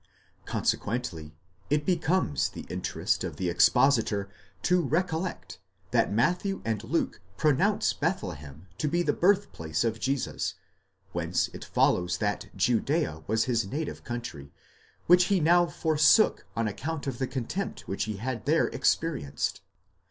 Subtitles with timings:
[0.47, 1.33] €onsequently,
[1.69, 4.31] it becomes the interest of the expositor
[4.63, 5.59] to recollect,
[5.91, 10.55] that Matthew and Luke pronounce Bethlehem to be the birthplace of Jesus,
[11.11, 14.51] whence it follows that Judea was his native country,
[15.05, 19.61] which he now forsook on account of the contempt he had there experienced.?